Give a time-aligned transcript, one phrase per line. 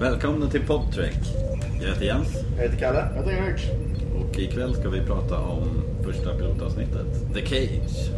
[0.00, 1.14] Välkomna till Podtrek.
[1.80, 3.08] Jag heter Jens Jag heter Kalle.
[3.16, 3.60] Jag heter Erik.
[4.14, 7.34] och ikväll ska vi prata om första pilotavsnittet.
[7.34, 8.10] The Cage.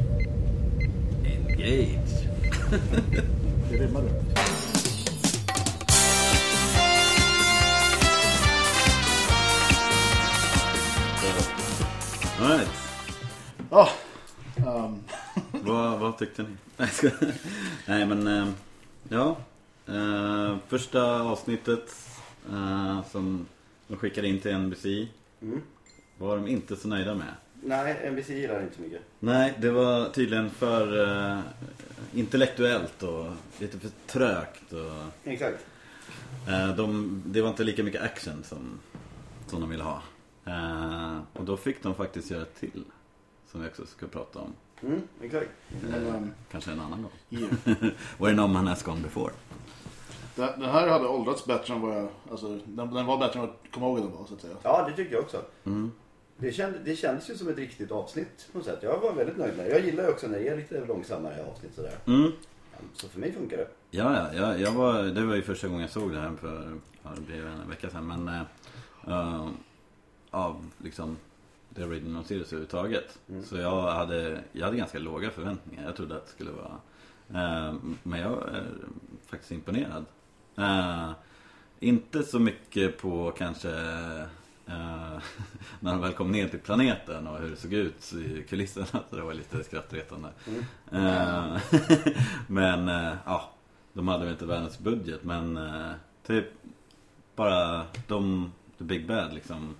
[1.25, 2.29] Engage.
[3.71, 4.09] Det rimmade.
[12.41, 12.69] Alright.
[13.71, 13.89] Ja.
[14.57, 14.99] ehm,
[15.53, 16.49] Vad, vad tyckte ni?
[17.87, 18.49] Nej men, eh,
[19.09, 19.37] ja.
[19.91, 21.95] Eh, första avsnittet
[22.51, 23.47] eh, som
[23.89, 25.09] de skickade in till NBC
[25.43, 25.61] Mm.
[26.19, 27.35] var de inte så nöjda med.
[27.63, 29.03] Nej, NBC gillar inte så mycket.
[29.19, 31.41] Nej, det var tydligen för eh,
[32.15, 33.27] intellektuellt och
[33.59, 34.73] lite för trögt.
[34.73, 35.67] Och, Exakt.
[36.49, 38.79] eh, de, det var inte lika mycket action som,
[39.47, 40.03] som de ville ha.
[40.45, 42.85] Eh, och då fick de faktiskt göra till.
[43.51, 44.53] Som vi också ska prata om.
[44.83, 45.51] Mm, exakt.
[45.83, 47.13] men, ehm, Kanske en annan gång.
[47.31, 47.51] yeah.
[48.19, 49.33] Where no man has gone before.
[50.41, 52.09] Den här hade åldrats bättre än vad jag...
[52.31, 54.55] Alltså, den, den var bättre än vad jag kommer ihåg den var, så att säga.
[54.63, 55.43] Ja, det tycker jag också.
[55.65, 55.93] Mm.
[56.37, 58.79] Det, känd, det kändes ju som ett riktigt avsnitt på något sätt.
[58.83, 59.73] Jag var väldigt nöjd med det.
[59.73, 61.95] Jag gillar ju också när det är lite långsammare avsnitt sådär.
[62.07, 62.33] Mm.
[62.95, 63.69] Så för mig funkar det.
[63.91, 66.79] Ja, ja, ja jag var, det var ju första gången jag såg det här för
[67.03, 68.07] ja, det blev en vecka sedan.
[68.07, 68.29] Men
[69.07, 69.49] eh,
[70.31, 71.17] av liksom
[71.75, 73.19] The Original Series överhuvudtaget.
[73.29, 73.45] Mm.
[73.45, 75.85] Så jag hade, jag hade ganska låga förväntningar.
[75.85, 76.81] Jag trodde att det skulle vara...
[77.29, 78.67] Eh, men jag är
[79.27, 80.05] faktiskt imponerad.
[80.61, 81.13] Uh,
[81.81, 84.25] inte så mycket på kanske uh,
[85.81, 88.87] när de väl kom ner till planeten och hur det såg ut i kulisserna.
[88.87, 90.29] Så det var lite skrattretande.
[90.47, 91.05] Mm.
[91.05, 91.59] Uh,
[92.47, 92.89] men
[93.25, 93.51] ja,
[93.93, 95.59] de hade väl inte världens budget men
[96.27, 96.47] typ
[97.37, 99.75] bara de, the big bad liksom,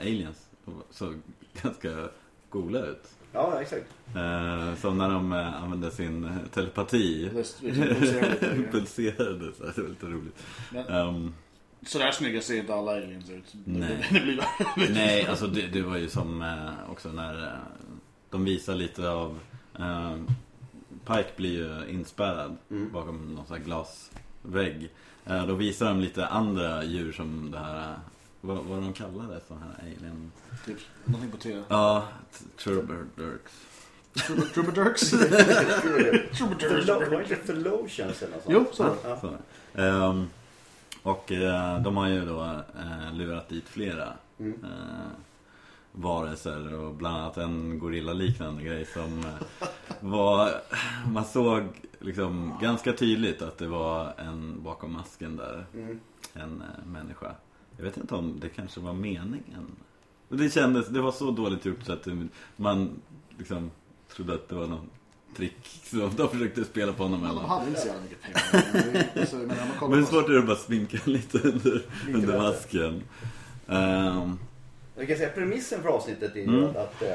[0.00, 0.48] aliens
[0.90, 1.20] såg
[1.62, 2.08] ganska
[2.48, 3.08] coola ut.
[3.32, 3.86] Ja, exakt.
[4.16, 7.30] Eh, som när de eh, använde sin telepati.
[7.34, 10.42] Det liksom pulserade så här, det var lite roligt.
[10.72, 11.34] Men, Ehm,
[11.86, 13.54] sådär snygga ser inte alla aliens ut.
[13.64, 14.08] Nej.
[14.12, 14.86] Det, blir bara...
[14.90, 17.48] Nej, alltså det, det var ju som eh, också när eh,
[18.30, 19.38] de visar lite av
[19.78, 20.16] eh,
[21.06, 22.92] Pike blir ju inspärrad Mm.
[22.92, 24.90] bakom någon sån här glasvägg.
[25.26, 27.96] Eh, då visar de lite andra djur som det här, eh,
[28.44, 30.32] vad, vad de kallar det, sån här alien...
[30.66, 31.62] Typ, någonting på T.
[31.68, 32.08] Ja,
[32.64, 33.52] Turberdurks.
[34.54, 35.12] Troubadours?
[35.12, 36.88] Förlo- Troubadours.
[36.88, 38.42] Var det inte eller något sånt?
[38.48, 38.96] Jo, så var det.
[39.08, 39.20] Ja.
[39.20, 39.36] Så.
[39.80, 40.26] Ehm,
[41.02, 42.42] och eh, de har ju då
[42.78, 44.64] eh, lurat dit flera Mm.
[44.64, 44.70] eh,
[45.92, 49.68] varelser och bland annat en gorillaliknande grej som eh,
[50.00, 50.50] var,
[51.12, 51.62] man såg
[52.00, 56.00] liksom ganska tydligt att det var en bakom masken där, Mm.
[56.34, 57.34] en människa.
[57.76, 59.76] Jag vet inte om det kanske var meningen.
[60.28, 62.06] Det kändes, det var så dåligt gjort så att
[62.56, 62.90] man
[63.38, 63.70] liksom
[64.08, 64.90] trodde att det var någon
[65.36, 69.04] trick som de försökte spela på honom De eller hade inte så jävla mycket pengar.
[69.88, 72.38] Men hur på- svårt är det att bara sminka lite under, under bättre.
[72.38, 73.02] masken?
[73.68, 74.38] Ehm,
[74.96, 76.64] Jag kan säga premissen för avsnittet är ju Mm.
[76.64, 77.12] att, att, eh,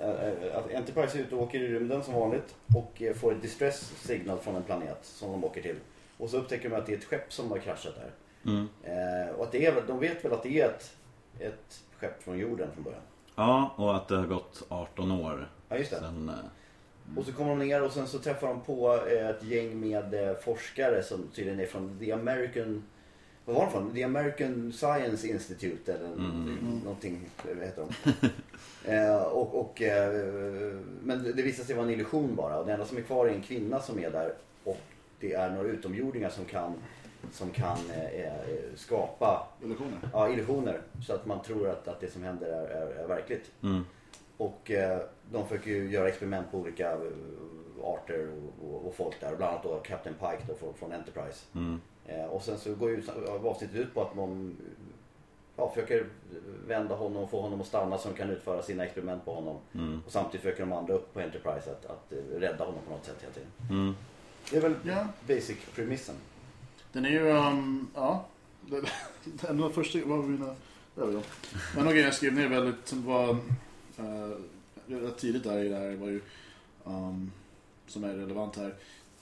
[0.00, 3.42] eh, att Enterprise är ute och åker i rymden som vanligt och eh, får ett
[3.42, 5.76] distress signal från en planet som de åker till.
[6.18, 8.10] Och så upptäcker de att det är ett skepp som har kraschat där.
[8.46, 8.68] Mm.
[8.84, 10.96] Eh, och att det är, de vet väl att det är ett,
[11.38, 13.00] ett skepp från jorden från början.
[13.36, 15.96] Ja, och att det har gått 18 år Ja, just det.
[16.00, 16.28] sen...
[16.28, 19.80] eh, Och så kommer de ner och sen så träffar de på eh, ett gäng
[19.80, 22.82] med forskare som tydligen är från The American
[23.44, 23.94] vad var de från?
[23.94, 26.80] The American Science Institute eller Mm.
[26.84, 28.28] någonting, vad heter de?
[28.92, 30.12] eh, och, och, eh,
[31.02, 33.30] men det visar sig vara en illusion bara och det enda som är kvar är
[33.32, 34.32] en kvinna som är där
[34.64, 34.80] och
[35.20, 36.72] det är några utomjordingar som kan,
[37.32, 38.32] som kan eh, eh,
[38.76, 39.98] skapa Illusioner.
[40.12, 43.50] ja, illusioner så att man tror att, att det som händer är, är, är verkligt.
[43.62, 43.84] Mm.
[44.36, 45.00] Och eh,
[45.32, 46.98] de försöker ju göra experiment på olika eh,
[47.84, 49.36] arter och, och, och folk där.
[49.36, 51.44] Bland annat då Captain Pike då från, från Enterprise.
[51.54, 51.80] Mm.
[52.06, 53.02] Eh, och sen så går ju
[53.44, 54.56] avsnittet ut på att de
[55.56, 56.06] ja, försöker
[56.66, 59.56] vända honom och få honom att stanna så de kan utföra sina experiment på honom.
[59.74, 60.00] Mm.
[60.06, 63.04] Och samtidigt försöker de andra upp på Enterprise att, att eh, rädda honom på något
[63.04, 63.50] sätt hela tiden.
[63.70, 63.94] Mm.
[64.50, 65.06] Det är väl Ja.
[65.28, 66.14] basic premissen.
[66.92, 68.24] Den är ju, um, ja.
[68.60, 70.46] Den, var första, vad var mina,
[70.94, 71.22] där var de.
[71.74, 74.34] Men någon grej jag skrev ner väldigt, som var uh,
[74.86, 76.20] rätt tidigt där i det här var ju,
[76.84, 77.32] um,
[77.86, 78.74] som är relevant här.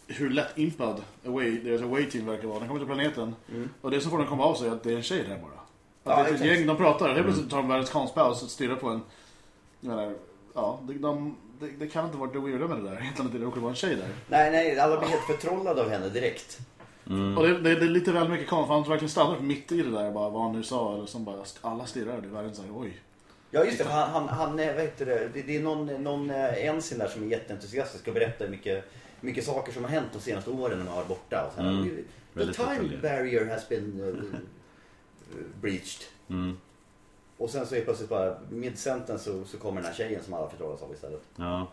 [0.07, 2.59] Hur lätt impad away, deras away team verkar vara.
[2.59, 3.35] Den kommer till planeten.
[3.53, 3.69] Mm.
[3.81, 5.39] Och det som får den komma av sig är att det är en tjej där
[5.39, 5.61] bara.
[6.05, 8.51] Att Ja, det är ett gäng, de pratar, helt plötsligt tar de världens konstpaus och
[8.51, 9.01] stirrar på en.
[9.81, 10.15] Jag menar,
[10.55, 13.01] ja, de, de, det, det kan inte vara det weirda med det där.
[13.01, 14.09] Egentligen att det råkar vara en tjej där.
[14.29, 16.59] Nej, nej, alla blir helt förtrollade av henne direkt.
[17.11, 17.39] Mm.
[17.39, 19.83] Och det, det, det är lite väl mycket konst, för han verkligen stannar mitt i
[19.83, 20.95] det där bara vad han nu sa.
[20.95, 23.01] Eller som bara, alla stirrar, det är världen såhär, oj.
[23.51, 26.31] Ja just det, för han, han, han vad heter det, det, det är någon, någon
[26.31, 28.85] eh, ensin där som är jätteentusiastisk och berättar hur mycket
[29.21, 31.47] mycket saker som har hänt de senaste åren när man har varit borta.
[31.47, 31.85] Och här, Mm.
[32.35, 33.03] The Väldigt time detaljerat.
[33.03, 34.39] barrier has been uh,
[35.61, 36.03] breached.
[36.29, 36.59] Mm.
[37.37, 40.51] Och sen så är plötsligt bara mid-sentence så, så kommer den här tjejen som alla
[40.51, 41.23] förtrollades av istället.
[41.37, 41.69] Ja.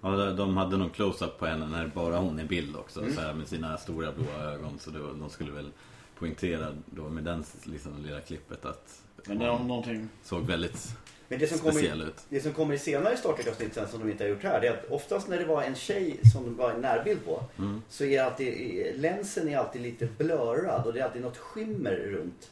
[0.00, 3.00] Ja, de- de hade någon close-up på henne när bara hon är i bild också.
[3.00, 3.14] Mm.
[3.14, 4.78] Så här, med sina stora blåa ögon.
[4.78, 5.70] Så det var, de skulle väl
[6.18, 10.08] poängtera då med den liksom, lilla klippet att Men det någonting...
[10.24, 10.88] såg väldigt
[11.28, 12.22] Men det som kommer, speciell ut.
[12.28, 14.66] det som kommer i senare Star Trek-avsnitt sen som de inte har gjort här, det
[14.68, 17.82] är att oftast när det var en tjej som det var en närbild på, Mm.
[17.88, 22.50] så är alltid, länsen är alltid lite blurrad och det är alltid något skimmer runt.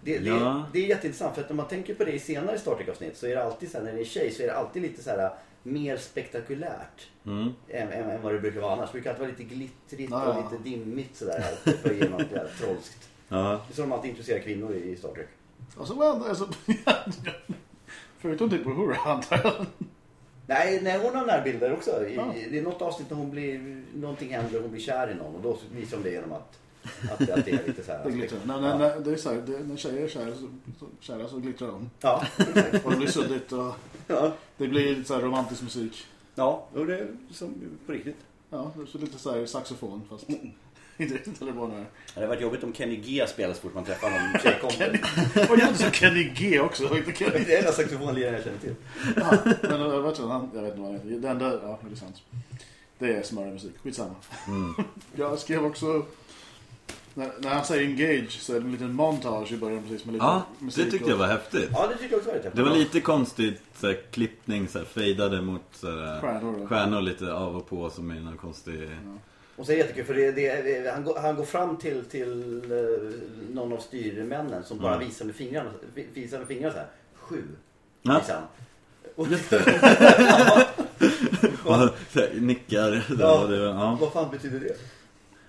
[0.00, 0.64] Det, det, Ja.
[0.72, 3.26] det är jätteintressant för att om man tänker på det i senare Star Trek-avsnitt så
[3.26, 5.02] är det alltid så här, när det är en tjej så är det alltid lite
[5.02, 5.30] så här
[5.66, 7.52] mer spektakulärt Mm.
[7.68, 8.88] än, än, än vad det brukar vara annars.
[8.88, 10.32] Det brukar alltid vara lite glittrigt ja.
[10.34, 13.08] och lite dimmigt sådär för att ge något jävla trollskt.
[13.28, 13.36] Ja.
[13.68, 15.28] Det är så de alltid intresserar kvinnor i Star Trek.
[15.78, 16.48] Alltså, well, alltså...
[18.18, 19.66] Förutom typ på Uhura, antar jag.
[20.46, 22.06] Nej, nej, hon har närbilder också.
[22.06, 22.34] I, Ja.
[22.50, 25.34] Det är något avsnitt när hon blir, någonting händer och hon blir kär i någon
[25.34, 26.58] och då visar de det genom att,
[27.10, 28.04] att, att det är lite så här.
[28.04, 28.38] Det glittrar.
[28.44, 30.48] Nej, nej, nej, det är så här, det, när tjejer är kära så,
[30.78, 31.90] så, kära så glittrar de.
[32.00, 32.84] Ja, exakt.
[32.84, 33.74] Och det blir suddigt och
[34.16, 36.06] Ja, det blir lite så här romantisk musik.
[36.34, 37.54] ja och det är som
[37.86, 38.16] på riktigt.
[38.50, 40.28] Ja, det är så lite så här saxofon fast
[40.98, 41.80] inte riktigt eller vad det är.
[41.80, 45.50] Det hade varit jobbigt om Kenny G spelar så fort man träffar någon tjejkompis.
[45.50, 46.96] Och jag som Kenny G också.
[46.96, 47.36] Inte Det Kenny.
[47.40, 48.74] är den enda saxofonliraren jag känner till.
[49.16, 51.20] Ja, men jag vet inte, han, jag vet inte vad han heter.
[51.20, 52.22] Det enda, ja det är sant.
[52.98, 54.14] Det är smörremusik, skitsamma.
[54.46, 54.74] Mm.
[55.16, 56.06] Jag skrev också,
[57.16, 60.12] när, när han säger engage så är det en liten montage i början precis med
[60.12, 60.84] lite ja, musik.
[60.84, 61.70] det tyckte jag var häftigt.
[61.72, 64.78] Ja, det tycker jag också var rätt Det var lite konstigt så här, klippning, så
[64.78, 66.66] här, fejdade mot så här, Stjärnor då.
[66.66, 68.90] stjärnor lite av och på som är någon konstig...
[69.56, 72.62] Och så är det jättekul för det, det, han, går, han går fram till, till
[72.72, 75.06] eh, någon av styrmännen som bara Mm.
[75.08, 75.70] visar med fingrarna,
[76.14, 76.88] visar med fingrarna så här.
[77.14, 77.42] Sju.
[78.02, 78.18] Ja.
[78.18, 78.46] Visar han.
[79.14, 79.26] Och,
[81.64, 82.90] Och så här, nickar.
[82.90, 83.46] Det Ja.
[83.46, 83.98] det, ja.
[84.00, 84.76] Vad fan betyder det?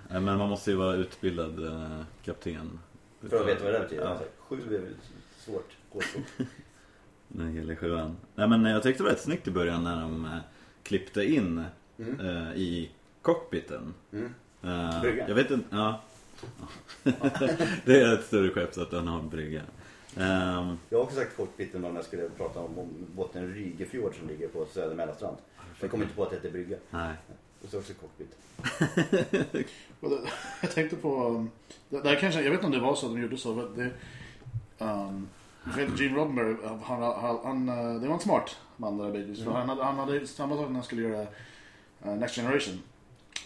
[0.10, 2.80] Men man måste ju vara utbildad eh, kapten.
[3.30, 4.04] För att veta vad det där betyder.
[4.04, 4.10] Ja.
[4.10, 4.96] Alltså, sju är väl
[5.38, 5.78] svårt.
[5.94, 6.24] Kodspråk.
[7.28, 8.18] Den hela sjuan.
[8.36, 10.38] Nej men jag tyckte det var rätt snyggt i början när de eh,
[10.84, 11.64] klippte in
[12.00, 12.20] Mm.
[12.20, 13.94] eh, i cockpiten.
[14.12, 14.34] Mm.
[14.64, 15.28] Eh, Brygga.
[15.28, 16.02] jag vet inte, ja.
[17.86, 19.62] det är ett större skepp så att den har en brygga.
[20.18, 24.28] Ehm, Jag har också sagt cockpiten när jag skulle prata om, om båten Rygefjord som
[24.28, 25.38] ligger på söder Mälarstrand.
[25.82, 26.78] Jag kom inte på att det heter brygga.
[26.90, 27.14] nej.
[27.64, 28.36] Och så också cockpit.
[30.62, 31.50] Jag tänkte på, um,
[31.90, 33.56] det, det här kanske, jag vet inte om det var så att de gjorde så.
[33.56, 33.92] men Det,
[34.86, 35.28] um,
[35.76, 39.44] Gene Roddenberry, han, han, han, eh, det var en smart man där Babies.
[39.44, 41.28] För han, hade, han hade samma sak när han skulle göra
[42.04, 42.82] eh, Next Generation.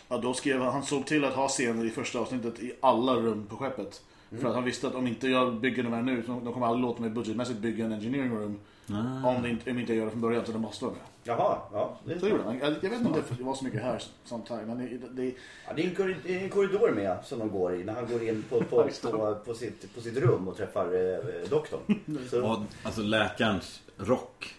[0.08, 3.14] Ja, då skrev han, han såg till att ha scener i första avsnittet i alla
[3.14, 4.02] rum på skeppet.
[4.40, 6.82] För att han visste att om inte jag bygger de här nu, de kommer aldrig
[6.82, 8.60] låta mig budgetmässigt bygga en engineering room.
[8.94, 9.28] Ah.
[9.28, 11.04] Om, det inte, om inte jag gör det från början, så det måste vara med.
[11.24, 11.98] Jaha, ja.
[12.06, 12.44] Det Så gjorde.
[12.44, 15.34] Jag, jag vet inte om det var så mycket här samtidigt, men det, det,
[15.68, 18.64] ja, det, är en korridor, med som de går i när han går in på,
[18.64, 22.00] på, på, på, sitt, på sitt rum och träffar eh, doktorn.
[22.30, 24.56] Så, Och, alltså läkarens rock.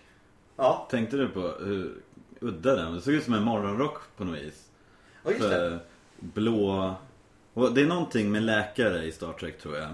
[0.56, 2.02] ja, Tänkte du på hur
[2.40, 2.94] udda den?
[2.94, 4.70] Det såg ut som en morgonrock på något vis.
[5.24, 5.78] ja, just det.
[6.16, 6.94] Blå...
[7.54, 9.88] Och det är någonting med läkare i Star Trek tror jag.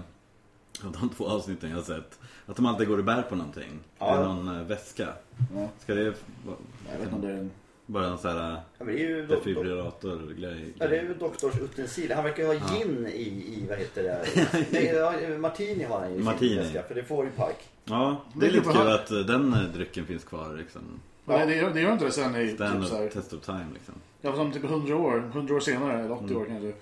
[0.85, 2.19] Av de två avsnitten jag har sett.
[2.45, 3.79] Att de alltid går och bär på någonting.
[3.99, 4.05] Ja.
[4.15, 5.07] Det är någon eh, väska.
[5.55, 6.55] ja, Ska det vara
[6.91, 7.51] jag vet inte om det är en...
[7.85, 10.73] bara en sån här Ja, men det är ju do, do, defibrillator-grej?
[10.79, 12.11] ja, det är ju doktorsutensil.
[12.13, 14.25] Han verkar ju ha gin i, i, vad heter det?
[14.71, 16.55] Nej, ja, martini har han ju i sin Martini.
[16.55, 17.55] väska, För det får ju Pike.
[17.85, 20.81] Ja, det är lite på kul att eh, den eh, drycken finns kvar liksom.
[21.25, 21.45] Ja.
[21.45, 23.65] Det, gör, det gör inte det sen i typ Stand så här, test of time
[23.73, 23.93] liksom.
[24.21, 26.37] Ja, som typ 100 år, 100 år senare, eller 80 Mm.
[26.37, 26.73] år kanske.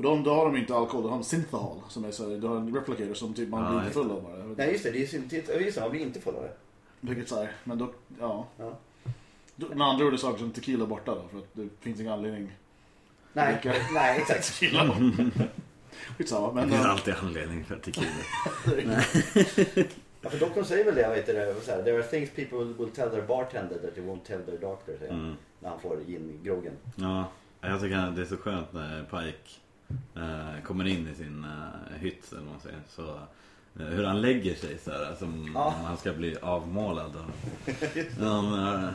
[0.00, 2.56] För de, då har de inte alkohol, de har synthahol som är så du har
[2.56, 4.36] en replicator som typ man blir full av bara.
[4.36, 5.60] Vet Nej just det, det är syntet.
[5.60, 6.52] Just det, han blir inte full av det.
[7.00, 8.46] Vilket så här, men då, ja.
[8.56, 8.78] Ja.
[9.56, 12.12] Då, med andra ord är saker som tequila borta då, för att det finns ingen
[12.12, 12.52] anledning.
[13.32, 13.78] Nej, Vilka?
[13.94, 14.60] nej exakt.
[14.60, 14.96] Tequila.
[16.18, 16.68] Skitsamma, men...
[16.68, 18.08] Det finns äh, alltid anledning för tequila.
[20.22, 22.90] Ja, för doktorn säger väl det, heter det, så här, there are things people will
[22.90, 25.12] tell their bartender that they won't tell their doctor, säger.
[25.12, 25.34] Mm.
[25.60, 26.72] När han får gin-groggen.
[26.96, 27.24] Ja,
[27.60, 29.50] jag tycker att det är så skönt när Pike
[30.16, 32.78] eh, kommer in i sin eh, hytt eller vad man säger.
[32.88, 33.02] Så,
[33.82, 35.74] eh, hur han lägger sig så här, som Ja.
[35.78, 37.12] om han ska bli avmålad.
[37.16, 37.70] Och,
[38.20, 38.90] ja, men, eh,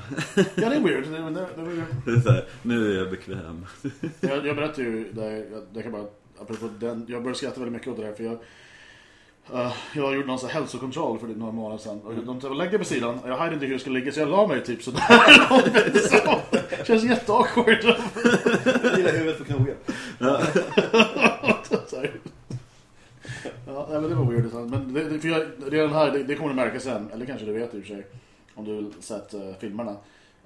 [0.56, 1.04] Ja, det är weird.
[1.08, 1.48] Det, det,
[2.06, 3.66] det, är så här, nu är jag bekväm.
[4.20, 6.06] jag, jag berättade ju, där, jag, jag kan bara,
[6.42, 8.38] apropå den, jag började skratta väldigt mycket åt det där, för jag
[9.54, 12.02] eh, jag gjorde någon sån här hälsokontroll för några månader sedan.
[12.02, 13.20] Och de sa lägg dig på sidan.
[13.26, 15.00] Jag hade inte hur jag skulle ligga så jag la mig typ sådär.
[16.10, 16.40] så.
[16.86, 17.84] Känns jätteawkward.
[18.98, 19.76] Lilla huvudet på knogen
[20.20, 22.12] här.
[23.88, 24.70] Ja, nej, men det var weird.
[24.70, 27.10] Men det, det, för jag, redan här, det, det kommer du märka sen.
[27.14, 28.08] Eller kanske du vet i och för sig.
[28.56, 29.92] Om du sett uh, filmerna.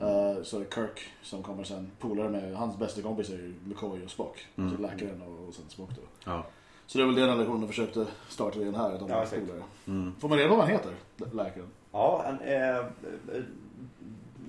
[0.01, 3.53] Uh, så är det Kirk som kommer sen, polare med, hans bästa kompis är ju
[3.63, 4.47] McCoy och Spock.
[4.55, 4.75] Mm.
[4.75, 6.01] Så läkaren och, och sen Spock då.
[6.25, 6.45] Ja.
[6.87, 9.63] Så det är väl den relationen de försökte starta igen här, de Ja, är polare.
[9.87, 10.13] Mm.
[10.19, 10.93] Får man reda på vad han heter,
[11.33, 11.67] läkaren?
[11.91, 12.83] Ja, en, eh, eh,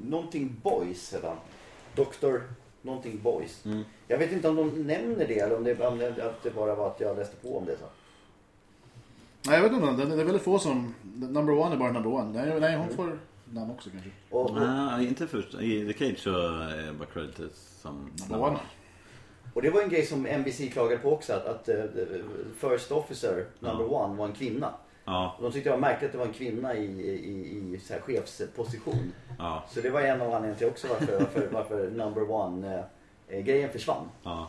[0.02, 1.36] någonting Boys heter han.
[1.94, 2.42] Doktor
[2.82, 3.64] någonting Boys.
[3.64, 3.82] Mm.
[4.08, 6.74] Jag vet inte om de nämner det eller om det, om det, att det bara
[6.74, 7.76] var att jag läste på om det.
[7.76, 7.84] Så.
[9.46, 12.44] Nej jag vet inte, det är väldigt få som, number one är bara number one.
[12.44, 14.10] Nej, nej hon får namn också kanske.
[14.30, 15.54] Och, och, Nej, inte först.
[15.54, 18.10] I The Cage så är bara credited som...
[18.28, 18.58] Number one.
[19.54, 21.32] och det var en grej som NBC klagade på också.
[21.32, 21.76] Att, att eh,
[22.56, 24.04] First Officer number Ja.
[24.04, 24.74] one var en kvinna.
[25.04, 27.80] Ja, Och de tyckte det var märkligt att det var en kvinna i, i, i
[27.84, 29.12] så här chefsposition.
[29.38, 32.74] ja, Så det var en av anledningarna till också varför, varför, varför number one
[33.28, 34.04] eh, eh, grejen försvann.
[34.22, 34.48] ja.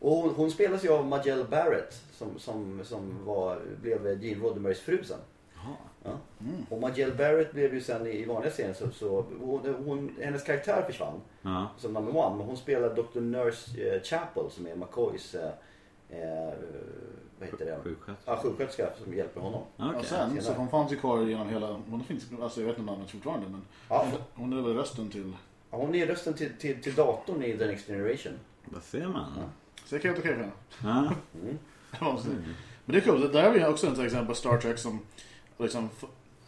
[0.00, 4.80] Och hon, hon spelas ju av Majel Barrett som, som, som var, blev Gene Roddenberrys
[4.80, 5.18] fru sen.
[6.04, 6.10] Ja.
[6.40, 6.66] Mm.
[6.68, 10.82] Och Majel Barrett blev ju sen i, vanliga serien så, så hon, hon, hennes karaktär
[10.82, 12.36] försvann Ja, som number one.
[12.36, 13.20] Men hon spelar Dr.
[13.20, 15.50] Nurse eh, Chapel som är McCoys eh,
[16.08, 16.54] eh,
[17.38, 17.78] vad heter det?
[17.84, 18.30] sjuksköterska.
[18.30, 19.62] Ja, sjuksköterska som hjälper honom.
[19.76, 19.98] Okej.
[19.98, 22.80] Och sen så hon fanns ju kvar genom hela, hon finns, alltså jag vet inte
[22.80, 25.32] om hon används fortfarande men Ja, hon är väl rösten till,
[25.70, 28.32] ja, hon är rösten till, till, till datorn i The Next Generation.
[28.64, 29.32] Vad ser man?
[29.84, 30.52] så det kan jag inte okej för henne.
[30.82, 31.14] Ja.
[31.42, 31.58] Mm.
[32.84, 35.00] Men det är kul, det där har vi också ett exempel på Star Trek som
[35.58, 35.88] liksom,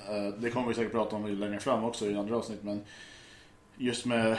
[0.09, 2.81] eh, det kommer vi säkert prata om längre fram också i andra avsnitt men
[3.77, 4.33] just med,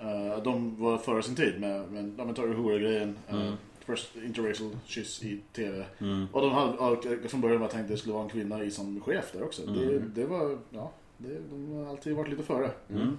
[0.00, 3.52] eh, de var före sin tid med, med de tar grejen Mm.
[3.86, 5.84] First interracial kyss i TV.
[5.98, 6.26] Mm.
[6.32, 8.70] Och de hade, och från början var tänkt att det skulle vara en kvinna i
[8.70, 9.66] som chef där också.
[9.66, 10.12] Det, Mm.
[10.14, 12.70] det var, ja, det, de har alltid varit lite före.
[12.90, 13.18] Mm.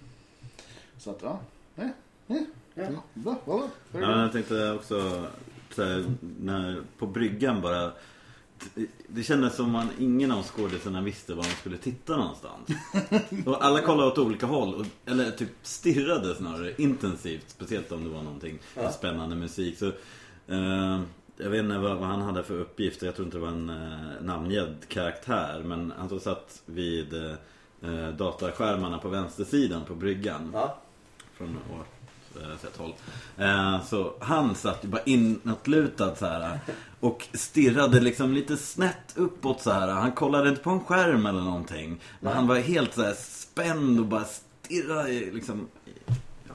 [0.97, 1.39] Så att, ja.
[1.75, 1.89] Nej,
[2.27, 2.45] nej.
[2.73, 2.83] Ja.
[2.83, 3.03] Ja.
[3.13, 3.69] Bra, bra.
[3.91, 5.25] Ja, jag tänkte också så
[5.77, 6.05] här,
[6.39, 7.91] när, på bryggan bara
[9.07, 12.69] det kändes som man ingen av skådisarna visste var de skulle titta någonstans.
[13.45, 17.45] Och alla kollade åt olika håll, och, eller typ stirrade snarare intensivt.
[17.49, 18.91] Speciellt om det var någonting Ja.
[18.91, 19.77] spännande musik.
[19.77, 19.85] Så,
[20.47, 21.01] eh,
[21.37, 23.01] jag vet inte vad, vad han hade för uppgift.
[23.01, 25.61] Jag tror inte det var en eh, namngedd karaktär.
[25.65, 27.13] Men han så satt vid
[27.81, 30.77] eh, dataskärmarna på vänstersidan på bryggan Ja.
[31.33, 31.79] från eh,
[32.61, 32.93] sett håll.
[33.37, 36.59] Eh, så han satt ju bara inåtlutad så här
[36.99, 39.87] och stirrade liksom lite snett uppåt så här.
[39.87, 41.99] Han kollade inte på en skärm eller någonting.
[42.19, 45.67] Men han var helt så här spänd och bara stirrade liksom.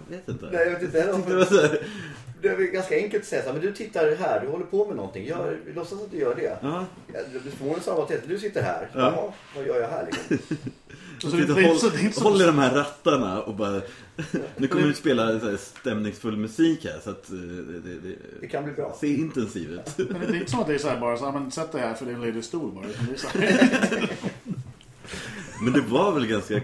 [0.09, 0.47] Jag vet inte.
[0.53, 1.79] Nej, jag vet inte heller.
[2.43, 4.87] det är ganska enkelt att säga så här, men du tittar här, du håller på
[4.87, 5.27] med någonting.
[5.27, 6.59] Gör, låtsas att du gör det.
[6.63, 6.85] ja.
[7.45, 8.91] Du förvånad av att du sitter här.
[8.95, 9.01] Ja.
[9.01, 9.35] Ja.
[9.57, 10.57] vad gör jag här liksom?
[11.19, 13.81] Så Så det- inte så- det inte håll, så- håller de här rattarna och bara
[14.57, 17.79] Nu kommer vi spela så här stämningsfull musik här så att eh, det,
[18.09, 18.97] det, Det kan bli bra.
[19.01, 20.09] ser intensiv ut.
[20.11, 21.73] Men det är inte som att det är så här bara så här, men sätt
[21.73, 22.85] dig här för det är en ledig stol bara.
[23.17, 23.29] Så
[25.61, 26.61] Men det var väl ganska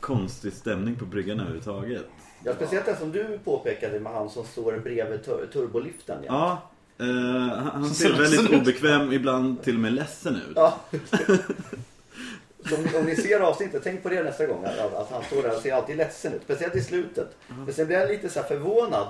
[0.00, 2.04] konstig stämning på bryggan överhuvudtaget.
[2.44, 6.18] Ja, speciellt det som du påpekade med han som står bredvid tur turboliften.
[6.26, 6.62] Ja.
[6.98, 7.12] Ja, eh,
[7.56, 10.42] han, han Så ser väldigt obekväm, ibland till och med ledsen ut.
[10.54, 10.80] ja.
[12.68, 14.64] Så om, om ni ser avsnittet, tänk på det nästa gång.
[14.64, 16.42] Att, att han står där och ser alltid ledsen ut.
[16.44, 17.36] Speciellt i slutet.
[17.48, 19.06] Men sen blir jag lite så här förvånad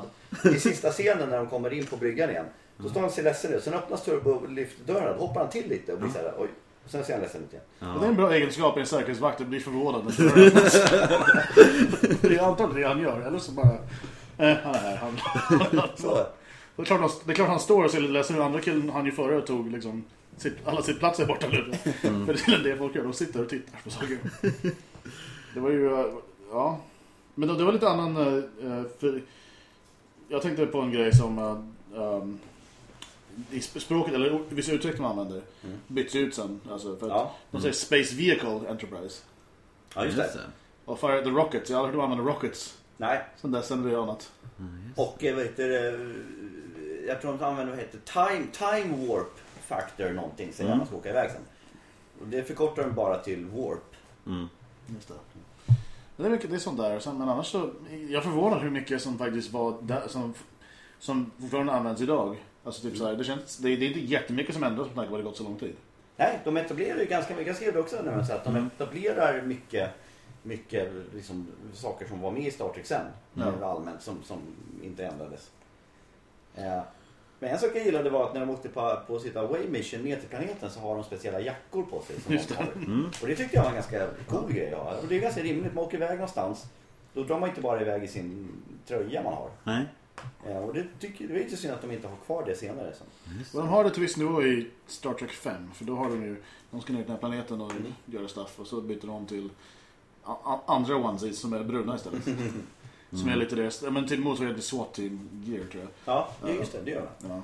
[0.54, 2.46] i sista scenen när de kommer in på bryggan igen.
[2.76, 3.62] Då står han och ser ledsen ut.
[3.62, 5.18] Sen öppnas turboliftdörren.
[5.18, 6.48] Då hoppar han till lite och blir så här, oj.
[6.84, 7.64] Och sen ser han ledsen ut igen.
[7.94, 10.02] och det är en bra egenskap i en säkerhetsvakt att bli förvånad.
[12.20, 13.26] det är antagligen det han gör.
[13.26, 13.78] Eller så bara,
[14.38, 14.96] eh, han är här.
[14.96, 15.18] Han,
[16.76, 18.42] det, är klart han, det är klart han står och ser lite ledsen ut.
[18.42, 20.04] Andra killen han ju och tog liksom
[20.64, 21.72] alla sitt plats är borta nu.
[22.02, 23.04] För det är det folk gör.
[23.04, 24.18] De sitter och tittar på saker.
[25.54, 26.06] Det var ju, eh,
[26.50, 26.80] ja.
[27.34, 29.22] Men det var lite annan, eh, för
[30.28, 32.38] jag tänkte på en grej som eh, um,
[33.50, 35.76] i sp- språket, eller vissa uttryck man använder, Mm.
[35.86, 36.60] byts ut sen.
[36.70, 37.34] Alltså för att Ja.
[37.50, 39.22] de säger Space Vehicle Enterprise.
[39.94, 40.30] ja, just det.
[40.84, 42.78] Och Fire the Rockets, jag har aldrig hört dem använda Rockets.
[42.96, 43.24] Nej.
[43.36, 44.32] Sen dess sen det är annat.
[44.96, 45.98] Och eh, vad heter det?
[47.06, 49.38] Jag tror de använder vad heter time, time warp
[49.68, 50.52] factor någonting.
[50.52, 50.78] Säger Mm.
[50.78, 51.40] han ska åka iväg sen.
[52.20, 53.94] Och det förkortar de bara till warp.
[54.26, 54.48] Mm.
[54.86, 55.14] Just det.
[56.16, 56.98] Det är, mycket, det är sånt där.
[57.00, 60.34] Sen, men annars så, jag är förvånad hur mycket som faktiskt var där, som,
[60.98, 62.36] som fortfarande används idag.
[62.64, 64.94] Alltså typ så här, det, känns, det, är- det är inte jättemycket som ändras med
[64.96, 65.76] tanke på att det gått så lång tid.
[66.16, 67.46] Nej, de etablerar ju ganska mycket.
[67.46, 68.70] Jag skrev det också när man säger att de Mm.
[68.76, 69.90] etablerar mycket,
[70.42, 73.06] mycket liksom, saker som var med i Star Trek sen.
[73.36, 74.38] Eh, Allmänt som, som
[74.82, 75.50] inte ändrades.
[76.54, 76.80] Eh,
[77.40, 80.00] Men en sak jag gillade var att när de åkte på, på sitt away mission
[80.02, 82.20] ner till planeten så har de speciella jackor på sig.
[82.20, 82.72] Som Just de har.
[82.76, 83.06] Mm.
[83.22, 84.68] Och det tyckte jag var en ganska cool grej.
[84.72, 84.94] Ja.
[85.02, 85.74] Och det är ganska rimligt.
[85.74, 86.64] Man åker iväg någonstans.
[87.14, 88.48] Då drar man inte bara iväg i sin
[88.86, 89.50] tröja man har.
[89.64, 89.84] Nej.
[90.46, 92.92] Eh, Och det, tycker, det är lite synd att de inte har kvar det senare.
[92.94, 93.58] Så.
[93.58, 95.70] Och de har det till viss nivå i Star Trek 5.
[95.74, 96.36] För då har de ju,
[96.70, 97.92] de ska ner till den här planeten och Mm.
[98.06, 98.60] göra stuff.
[98.60, 99.50] Och så byter de om till
[100.66, 102.22] andra onesies som är bruna istället.
[103.10, 105.90] Som är lite deras, men till motsvarighet till SWAT Team Gear tror jag.
[106.14, 106.78] Ja, ja, just det.
[106.84, 107.28] Det gör de.
[107.28, 107.42] Ja.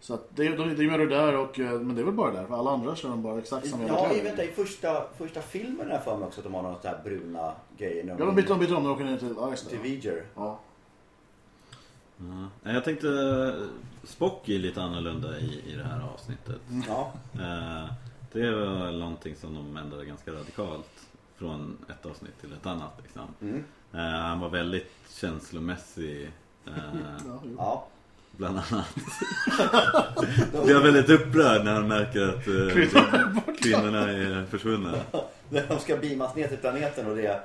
[0.00, 2.32] Så att det, de, de gör det där och, eh, men det är väl bara
[2.32, 2.46] där.
[2.46, 4.24] För alla andra kör de bara exakt samma Ja, i, kläder.
[4.24, 6.96] vänta, i första, första filmen är jag för mig också att de har några sådana
[6.96, 8.04] här bruna grejer.
[8.18, 9.56] Ja, de byter om, byter om när de åker ner till Iceland.
[9.68, 10.24] Till Viger.
[10.34, 10.58] Ja.
[12.62, 12.72] Ja.
[12.72, 13.08] Jag tänkte
[14.04, 16.60] Spock är lite annorlunda i, i det här avsnittet.
[16.88, 17.90] Ja, Eh,
[18.32, 18.52] Det är
[18.84, 20.90] väl någonting som de ändrade ganska radikalt
[21.36, 22.92] från ett avsnitt till ett annat.
[23.02, 23.22] Liksom.
[23.40, 23.64] mm.
[23.94, 26.30] Eh, Han var väldigt känslomässig.
[26.66, 26.72] eh,
[27.58, 27.86] Ja.
[28.36, 28.86] Bland annat.
[30.68, 34.94] Är väldigt upprörd när han märker att eh, kvinnorna är försvunna.
[35.48, 37.40] När de ska beamas ner till planeten och det är,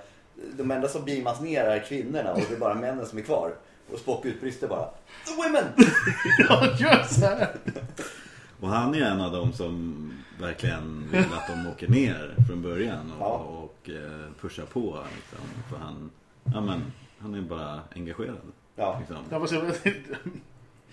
[0.57, 3.53] de enda som beamas ner är kvinnorna och det är bara männen som är kvar.
[3.93, 4.85] Och Spock utbrister bara
[5.25, 5.63] The women!
[6.49, 7.49] Ja, gör så här.
[8.59, 10.07] Och han är en av dem som
[10.39, 13.33] verkligen vill att de åker ner från början och, Ja.
[13.37, 13.89] och
[14.41, 14.99] pushar på.
[15.15, 15.47] Liksom.
[15.69, 16.09] För han,
[16.43, 16.83] ja, men,
[17.19, 18.37] han är bara engagerad.
[18.75, 19.39] Ja, Liksom.
[19.39, 19.57] Får se.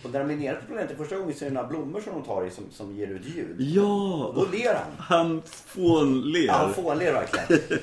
[0.05, 2.13] och när de är nere på planeten första gången så är det några blommor som
[2.13, 3.57] de tar i som, som ger ut ljud.
[3.57, 4.33] Och Ja!
[4.35, 4.93] då ler han.
[4.99, 6.41] Han fånler.
[6.47, 7.47] Ja, han fånler verkligen.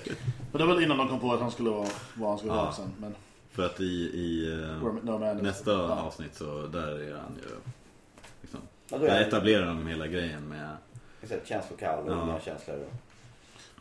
[0.52, 2.54] Men det var väl innan de kom på att han skulle vara vad han skulle
[2.54, 2.62] Ja.
[2.64, 2.92] vara sen.
[3.00, 3.16] Men,
[3.52, 6.00] För att i, i eh, no, man, nästa ja.
[6.00, 7.50] avsnitt så där är han ju
[8.42, 10.78] liksom, Ja, då där är han etablerar de hela grejen med
[11.46, 12.24] känslokall och Ja.
[12.24, 12.86] inga känslor.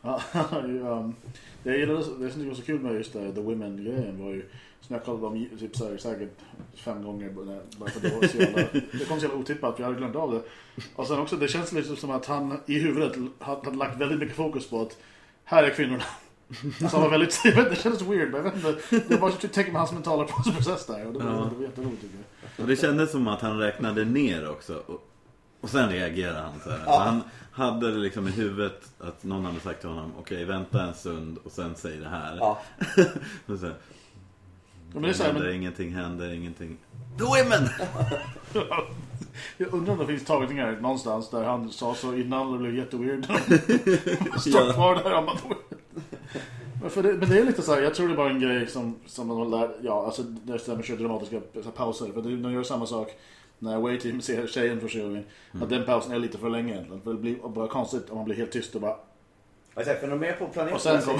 [0.04, 1.14] Ja, um,
[1.62, 4.44] det jag gillade, det som var så kul med just det, The Women-grejen var ju
[4.80, 6.30] som jag kollade om typ så här, säkert
[6.74, 9.82] fem gånger bara bara för det var så jävla, det kom så jävla otippat för
[9.82, 10.42] jag hade glömt av det.
[10.96, 14.36] Och sen också, det känns lite som att han i huvudet hade, lagt väldigt mycket
[14.36, 14.98] fokus på att
[15.44, 16.04] här är kvinnorna.
[16.80, 19.72] Alltså han var väldigt, jag det kändes weird men jag vet inte, var så tänker
[19.72, 21.50] man hans mentala process där och det var, Ja.
[21.50, 22.62] det var jätteroligt tycker jag.
[22.64, 24.82] Och det kändes som att han räknade ner också.
[24.86, 25.13] Och,
[25.64, 26.80] och sen reagerade han så här.
[26.86, 26.98] Ja.
[26.98, 30.94] Han hade det liksom i huvudet att någon hade sagt till honom Okej, vänta en
[30.94, 32.36] stund och sen säg det här.
[32.36, 32.60] Ja,
[33.46, 33.74] Och så, här,
[34.92, 36.76] men det är så här, händer men, ingenting, händer ingenting.
[37.18, 37.68] The women!
[39.56, 43.24] jag undrar om det finns tagningar någonstans där han sa så innan det blev jätteweird.
[44.40, 45.38] Står kvar där och man
[46.80, 48.40] men, för det, men det är lite så här, jag tror det är bara en
[48.40, 52.12] grej som, som man lär, ja alltså det stämmer kör dramatiska så här, pauser.
[52.12, 53.08] För det, de gör samma sak
[53.58, 55.24] när Way Team ser tjejen första gången.
[55.62, 57.02] Att den pausen är lite för länge egentligen.
[57.02, 58.96] För det blir bara konstigt om man blir helt tyst och bara...
[59.74, 60.74] jag säger, för de är på planeten.
[60.74, 61.18] Och sen kom...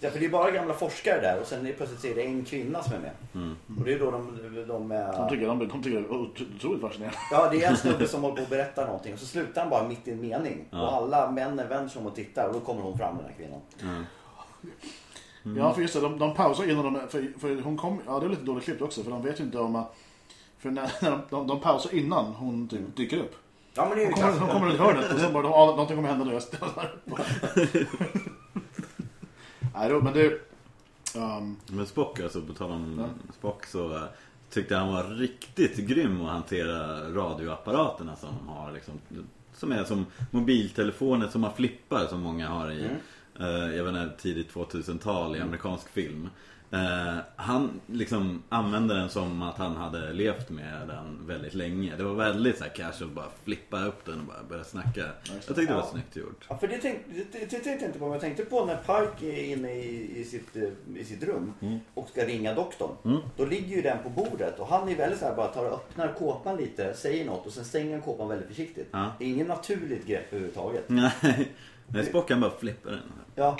[0.00, 2.14] Ja, för det är bara gamla forskare där och sen är det plötsligt så är
[2.14, 3.10] det en kvinna som är med.
[3.34, 3.56] Mm.
[3.78, 4.38] Och det är då de...
[4.54, 7.18] de, De är, tycker, de, de tycker det är otro- otroligt fascinerande.
[7.30, 9.70] ja, det är en snubbe som håller på att berätta någonting och så slutar han
[9.70, 10.64] bara mitt i en mening.
[10.70, 10.82] Ja.
[10.82, 13.32] Och alla männen vänder sig om och tittar och då kommer hon fram den här
[13.36, 13.60] kvinnan.
[13.80, 14.04] Ja.
[15.56, 17.08] Ja, för just det, de, de pausar innan de...
[17.08, 17.98] För, för hon kom...
[18.06, 19.02] Ja, det är lite dåligt klippt också.
[19.02, 19.76] För de vet ju inte om...
[19.76, 19.96] att-
[20.62, 23.34] För när, när de, de, de pausar innan hon typ dyker upp.
[23.74, 24.52] Ja men det är ju Hon kommer, hon klassiskt.
[24.52, 26.40] kommer runt hörnet och så bara, ja, någonting kommer hända nu.
[29.74, 30.26] Nej, då, men det...
[31.16, 33.32] Um, Men Spock, alltså på tal om Ja.
[33.34, 34.02] Spock så eh,
[34.50, 38.94] tyckte han var riktigt grym att hantera radioapparaterna som de har liksom,
[39.54, 42.88] Som är som mobiltelefoner som man flippar som många har i
[43.36, 43.70] Mm.
[43.70, 46.28] eh, Jag vet inte, tidigt 2000-tal i amerikansk film
[46.72, 52.04] eh, Han liksom använde den som att han hade levt med den väldigt länge Det
[52.04, 55.72] var väldigt så här casual, bara flippa upp den och bara börja snacka Jag tyckte
[55.72, 58.04] det var snyggt gjort Ja, för det tänkte, det, det tänkte jag inte på.
[58.04, 61.52] Men jag tänkte på när Pike är inne i, i, sitt, eh, i sitt rum
[61.60, 61.78] Mm.
[61.94, 62.96] och ska ringa doktorn.
[63.04, 63.18] Mm.
[63.36, 65.74] Då ligger ju den på bordet och han är väldigt så här bara tar och
[65.74, 68.88] öppnar kåpan lite, säger något och sen stänger han kåpan väldigt försiktigt.
[68.90, 69.12] Ja.
[69.18, 70.84] Det är ingen naturligt grepp överhuvudtaget.
[70.86, 71.12] Nej,
[72.08, 73.00] Spock kan bara flippa den
[73.34, 73.56] Ja,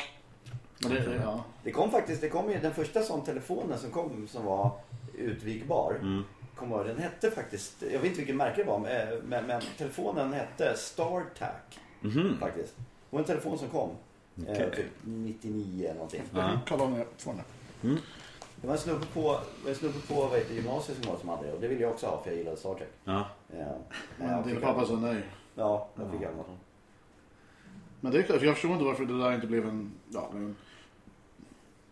[0.88, 1.44] det, det, ja.
[1.64, 4.70] det kom faktiskt, det kom ju den första sån telefonen som kom som var
[5.18, 5.94] utvikbar.
[6.00, 6.22] mm.
[6.56, 10.32] Kom den hette faktiskt, jag vet inte vilket märke det var, men, men, men telefonen
[10.32, 11.50] hette StarTac
[12.00, 12.36] Mhm.
[12.40, 12.76] faktiskt.
[12.76, 13.90] Det var en telefon som kom.
[14.46, 14.70] Eh, Okej.
[14.76, 16.22] typ 99 eller någonting.
[16.34, 16.58] Ja.
[16.68, 17.34] Jag får
[17.80, 17.98] den.
[18.56, 21.46] Det var en snubbe på, en snubbe på vad heter, gymnasiet som, var som hade
[21.46, 22.88] det och det ville jag också ha för jag gillade Star Trek.
[23.04, 23.78] Ja, Ja, men
[24.28, 25.22] Men jag din pappa sa nej.
[25.54, 26.46] Ja, jag fick aldrig något.
[28.00, 29.92] Men det är klart, jag förstår inte varför det där inte blev en...
[30.08, 30.56] Ja, men,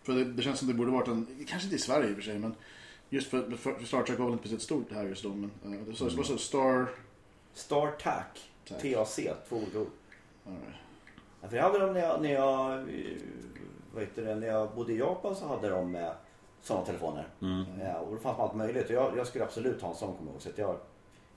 [0.02, 1.26] för det, det känns som det borde varit en...
[1.48, 2.54] Kanske inte i Sverige i och för sig, men
[3.10, 5.28] just för, för, för Star Trek var väl inte speciellt stort här just då.
[5.28, 6.86] Men uh, det så, så, så Star...
[7.54, 8.24] StarTac,
[8.68, 8.82] Tac.
[8.82, 9.90] TAC, två olika ord.
[10.46, 10.58] Right.
[11.42, 13.16] Ja, för jag hade dem när jag, när jag, eh,
[13.94, 16.10] vad heter det, när jag bodde i Japan så hade de eh,
[16.62, 17.28] sådana telefoner.
[17.42, 17.64] mm.
[17.80, 18.84] Ja, och det fanns allt möjligt.
[18.84, 20.42] Och jag, jag skulle absolut ha en sån kommer jag ihåg.
[20.42, 20.76] Så att jag,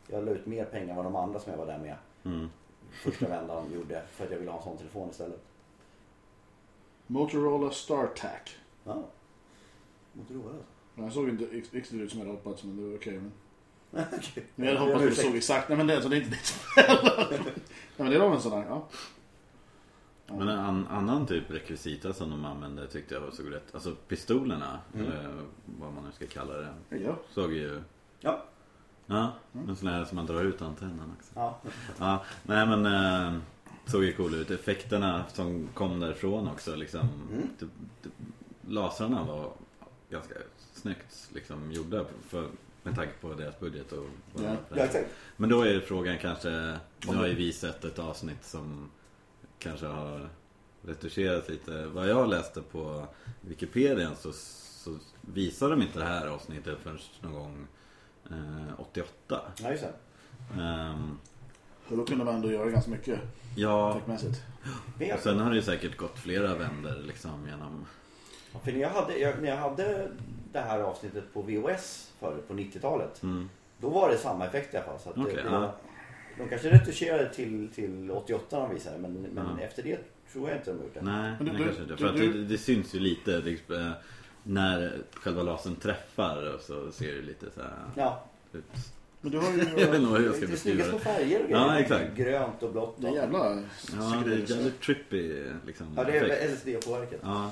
[0.07, 1.95] jag la ut mer pengar än vad de andra som jag var där med
[2.25, 2.49] Mm.
[2.91, 4.01] första vändan gjorde.
[4.11, 5.39] För att jag ville ha en sån telefon istället.
[7.07, 8.55] Motorola StarTac.
[8.83, 9.03] Ja.
[10.13, 10.63] Motorola alltså.
[10.95, 13.13] Men Jag såg inte riktigt ut som jag hade hoppats, men det var okej.
[13.19, 13.31] men...
[14.17, 14.45] Okej.
[14.55, 15.27] Men jag hade hoppats att det ursäkt.
[15.27, 15.69] såg exakt.
[15.69, 16.55] Nej men det, alltså, det är inte ditt.
[17.97, 18.87] Nej men det var en sån där, ja.
[20.27, 23.75] Men en an, annan typ rekvisita som de använde tyckte jag var så rätt.
[23.75, 25.05] Alltså pistolerna, Mm.
[25.11, 25.41] eller
[25.79, 26.73] vad man nu ska kalla det.
[26.89, 27.15] Ja.
[27.29, 27.81] Såg ju...
[28.19, 28.43] Ja.
[29.05, 29.31] Ja,
[29.67, 31.31] en sån här som man drar ut antennen också.
[31.35, 31.59] Ja.
[31.99, 33.39] Ja, nej men eh,
[33.85, 34.51] såg ju cool ut.
[34.51, 36.99] Effekterna som kom därifrån också liksom.
[37.31, 37.49] Mm.
[37.59, 37.65] Det,
[38.01, 38.09] det,
[38.73, 39.51] lasrarna var
[40.09, 40.35] ganska
[40.73, 42.47] snyggt liksom gjorda för,
[42.83, 44.83] med tanke på deras budget och vad Ja.
[44.85, 45.09] exakt.
[45.37, 48.89] Men då är frågan kanske, nu har ju vi sett ett avsnitt som
[49.59, 50.29] kanske har
[50.81, 51.85] retuscherat lite.
[51.85, 53.07] Vad jag läste på
[53.41, 57.67] Wikipedia så, så visar de inte det här avsnittet förrän någon gång
[58.29, 59.41] eh, 88.
[59.61, 59.93] Ja, just det.
[60.61, 61.17] Ehm,
[61.89, 63.19] Så då kunde man ändå göra ganska mycket
[63.55, 64.01] ja,
[65.13, 67.85] och sen har det ju säkert gått flera vänder liksom genom...
[68.53, 70.11] Ja, För när jag, hade, jag, när jag hade
[70.51, 73.23] det här avsnittet på VOS förr på 90-talet.
[73.23, 73.49] Mm.
[73.77, 74.99] Då var det samma effekt i alla fall.
[74.99, 75.73] Så att Okej, det, ja.
[76.37, 79.65] de kanske retuscherade till, till 88 när de visade men, men Ja.
[79.65, 79.97] efter det
[80.33, 81.01] tror jag inte de har gjort det.
[81.01, 81.93] Nej, Men du- nej du- kanske inte.
[81.93, 83.91] du- För att du- det, det syns ju lite det, eh,
[84.43, 88.63] när själva lasern träffar och så ser det lite så här Ja, ut.
[89.23, 89.57] Men du har ju...
[89.77, 91.03] Jag vet inte vad jag ska det är beskriva små det.
[91.03, 91.81] färger och Ja, grejer.
[91.81, 92.15] exakt.
[92.15, 92.95] Grönt och blått.
[92.99, 95.87] Det är och- jävla Ja, det är jävligt trippy liksom.
[95.95, 96.47] Ja, det är.
[96.49, 97.19] LSD-påverkat.
[97.23, 97.51] Ja,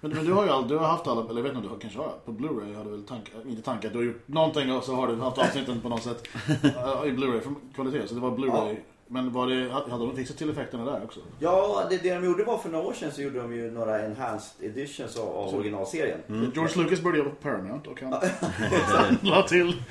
[0.00, 1.62] Men, men du har ju all, du har haft alla, eller jag vet inte om
[1.62, 4.28] du har kanske har, på Blu-ray har du väl tank, inte tankar, du har gjort
[4.28, 6.54] någonting och så har du haft avsnitten på något sätt eh,
[7.06, 7.40] i Blu-ray
[7.74, 8.08] kvalitet.
[8.08, 8.76] Så det var Blu-ray.
[9.08, 11.20] Men var det, hade de fixat till effekterna där också?
[11.38, 14.04] Ja, det, det de gjorde var för några år sedan så gjorde de ju några
[14.06, 16.18] enhanced editions av, av originalserien.
[16.28, 16.50] Mm.
[16.54, 18.12] George Lucas började på Paramount och han
[19.22, 19.82] la till...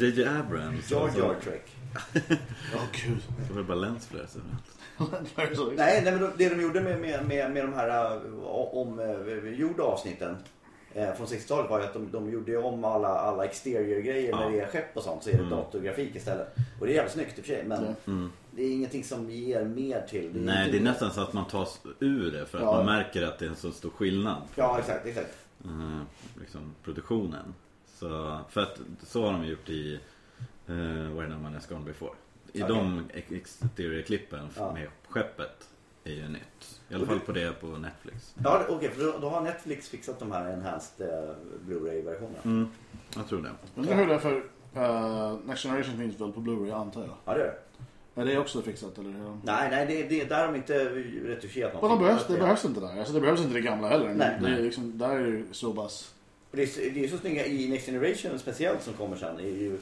[0.00, 0.90] JJ Abrams.
[0.90, 1.18] Jar alltså.
[1.18, 1.76] Jar Trek.
[2.74, 3.22] Åh gud.
[3.48, 4.36] Det var bara lensflares
[4.98, 5.72] överallt.
[5.76, 9.82] Nej, nej men de- det de gjorde med, med, med, med de här uh, omgjorda
[9.82, 10.36] avsnitten eh,
[10.92, 14.40] från 60-talet var ju att de, de gjorde om alla, alla exterior-grejer Ja.
[14.40, 15.50] när det är skepp och sånt så är det Mm.
[15.50, 16.54] datorgrafik istället.
[16.80, 17.94] Och det är jävligt snyggt i och för sig men.
[18.06, 18.32] Mm.
[18.50, 20.32] det är ingenting som ger mer till.
[20.32, 22.72] Det Nej, det är nästan så att man tas ur det för att Ja.
[22.76, 24.42] man märker att det är en så stor skillnad.
[24.54, 25.34] Ja, exakt, exakt.
[25.64, 26.00] eh,
[26.40, 27.54] liksom, produktionen.
[27.94, 30.00] Så, för att så har de gjort i
[30.70, 30.76] uh,
[31.16, 32.12] Where No Man Has Gone Before.
[32.52, 32.76] I Okej.
[32.76, 33.30] de ex-
[33.62, 34.72] exterior-klippen Ja.
[34.72, 35.68] med skeppet
[36.06, 36.80] är ju nytt.
[36.88, 38.34] I alla fall på det på Netflix.
[38.44, 41.30] Ja, det- okej, för då, då har Netflix fixat de här enhanced eh,
[41.66, 42.38] Blu-ray-versionerna.
[42.44, 42.68] Mm,
[43.16, 43.50] jag tror det.
[43.74, 44.36] Men det hör jag för
[44.76, 47.16] uh, Next Generation finns väl på Blu-ray antar jag?
[47.24, 47.44] Ja, det är
[48.14, 48.20] det.
[48.20, 49.10] Är det också fixat eller?
[49.42, 50.84] Nej, nej, det, det, där har de inte
[51.24, 52.06] retuscherat Men någonting.
[52.06, 52.98] det behövs, det behövs inte där.
[52.98, 54.14] Alltså det behövs inte det gamla heller.
[54.14, 54.36] Nej.
[54.40, 54.62] det är Nej.
[54.62, 56.14] liksom, där är det ju så pass...
[56.52, 59.36] Det är, så- det är så snygga i Next Generation speciellt som kommer sen.
[59.36, 59.78] Det är ju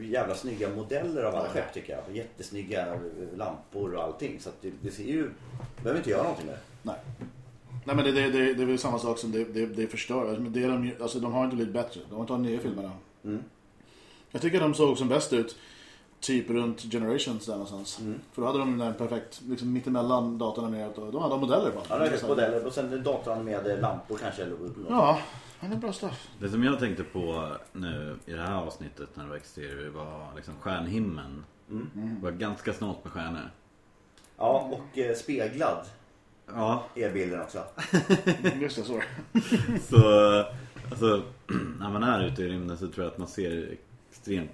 [0.00, 1.50] jävla snygga modeller av alla Ja.
[1.50, 2.16] skepp tycker jag.
[2.16, 2.98] Jättesnygga
[3.36, 4.40] lampor och allting.
[4.40, 5.30] Så det, det ser ju...
[5.82, 6.60] behöver inte göra någonting med det.
[6.82, 6.96] Nej.
[7.84, 10.26] Nej men det, det, det, det är väl samma sak som det, det, det förstör.
[10.26, 12.00] Alltså, men det är de, alltså, de har inte blivit bättre.
[12.08, 12.92] De har inte nya filmerna.
[13.24, 13.42] Mm.
[14.30, 15.56] Jag tycker de såg som bäst ut
[16.20, 17.98] typ runt Generations där någonstans.
[18.00, 18.20] Mm.
[18.32, 21.80] För då hade de den perfekt, liksom mittemellan datorn och de hade modeller på.
[21.88, 24.42] Ja, det modeller och sen datoranimerade lampor kanske.
[24.42, 24.76] Eller något.
[24.88, 25.18] Ja,
[25.60, 26.28] det är bra stuff.
[26.40, 30.32] Det som jag tänkte på nu i det här avsnittet när det var exterior var
[30.36, 31.44] liksom stjärnhimlen.
[31.70, 31.90] Mm.
[31.94, 33.50] Det var ganska snålt med stjärnor.
[34.36, 35.86] Ja, och eh, speglad
[36.54, 37.64] Ja, är bilden också.
[38.60, 39.02] Just det, så.
[39.80, 40.44] så
[40.90, 41.22] alltså,
[41.78, 43.76] när man är ute i rymden så tror jag att man ser
[44.10, 44.50] extremt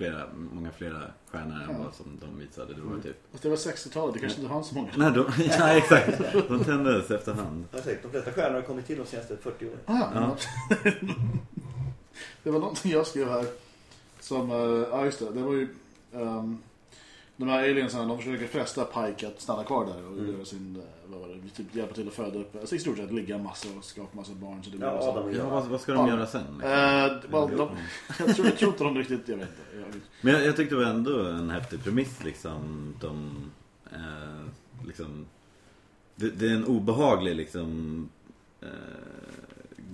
[0.00, 2.74] flera, många flera stjärnor än vad som de visade.
[2.74, 3.16] Det var typ...
[3.32, 4.90] Fast det var 60-talet, det kanske inte fanns så många.
[4.96, 6.18] Nej, de, ja exakt.
[6.48, 7.64] De tändes efterhand.
[7.72, 9.78] Sagt, de flesta stjärnor har kommit till de senaste 40 åren.
[9.86, 10.36] Ah, ja.
[10.84, 10.90] Ja.
[12.42, 13.44] det var någonting jag skrev här.
[14.20, 15.68] Som, eh, ja just det, det var ju...
[16.14, 16.58] ehm,
[17.40, 20.32] de här aliensarna, de försöker fresta Pike att stanna kvar där och Mm.
[20.34, 22.96] göra sin, eh, vad var det, typ hjälpa till att föda upp, alltså i stort
[22.96, 24.62] sett ligga massor och skapa massa barn.
[24.64, 26.14] Så det blir Ja, och Ja, vad, vad ska de Ja.
[26.14, 26.42] göra sen?
[26.52, 26.70] Liksom?
[26.70, 27.68] Eh, well, de,
[28.18, 29.76] jag, tror, jag tror inte de riktigt, jag vet inte.
[29.80, 32.94] Jag, Men jag, jag tyckte det var ändå en häftig premiss liksom.
[33.00, 33.34] De,
[33.92, 35.26] eh, liksom
[36.16, 38.08] det, det är en obehaglig liksom
[38.60, 38.68] eh,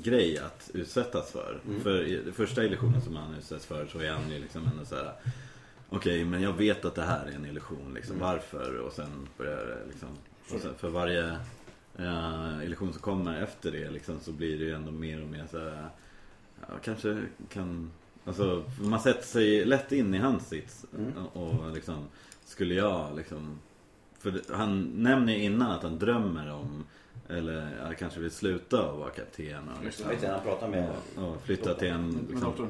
[0.03, 1.61] grej att utsättas för.
[1.69, 1.81] Mm.
[1.81, 4.85] För i den första illusionen som han utsätts för så är han ju liksom ändå
[4.85, 5.13] så här.
[5.89, 7.95] Okej, men jag vet att det här är en illusion.
[7.95, 8.17] Liksom.
[8.17, 8.29] Mm.
[8.29, 8.79] Varför?
[8.79, 10.09] Och sen börjar det liksom.
[10.55, 11.39] Och sen, för varje
[11.99, 15.47] eh, illusion som kommer efter det liksom, så blir det ju ändå mer och mer
[15.51, 15.89] så här.
[16.61, 17.91] Ja, kanske kan
[18.25, 21.27] Alltså, man sätter sig lätt in i hans sits Mm.
[21.27, 22.05] och liksom
[22.45, 23.59] Skulle jag liksom
[24.19, 26.85] För han nämner ju innan att han drömmer om
[27.29, 30.91] Eller kanske vill sluta att vara kapten och, Jag liksom, vet inte, han pratar med...
[31.17, 32.69] och, och flytta till en liksom.